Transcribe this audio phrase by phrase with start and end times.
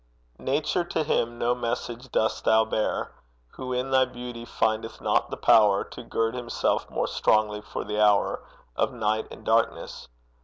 [0.39, 3.11] Nature, to him no message dost thou bear,
[3.49, 8.03] Who in thy beauty findeth not the power To gird himself more strongly for the
[8.03, 8.41] hour
[8.75, 10.07] Of night and darkness.